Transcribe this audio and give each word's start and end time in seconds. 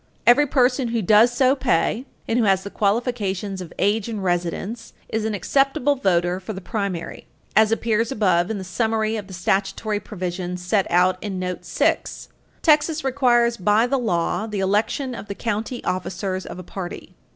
Every 0.25 0.47
person 0.47 0.87
who 0.87 1.03
does 1.03 1.31
so 1.31 1.55
pay 1.55 2.07
and 2.27 2.39
who 2.39 2.45
has 2.45 2.63
the 2.63 2.71
qualifications 2.71 3.61
of 3.61 3.71
age 3.77 4.09
and 4.09 4.23
residence 4.23 4.93
is 5.09 5.25
an 5.25 5.35
acceptable 5.35 5.95
voter 5.95 6.39
for 6.39 6.53
the 6.53 6.59
primary. 6.59 7.27
Art. 7.55 7.67
2955. 7.67 7.67
As 7.67 7.71
appears 7.71 8.11
above 8.11 8.49
in 8.49 8.57
the 8.57 8.63
summary 8.63 9.15
of 9.15 9.27
the 9.27 9.35
statutory 9.35 9.99
provisions 9.99 10.65
set 10.65 10.89
out 10.89 11.21
in 11.21 11.37
note 11.37 11.65
6 11.65 12.29
Texas 12.63 13.03
requires 13.03 13.57
by 13.57 13.85
the 13.85 13.99
law 13.99 14.47
the 14.47 14.59
election 14.59 15.13
of 15.13 15.27
the 15.27 15.35
county 15.35 15.83
officers 15.83 16.47
of 16.47 16.57
a 16.57 16.63
party. 16.63 17.13